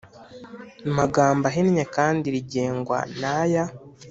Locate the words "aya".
3.39-3.65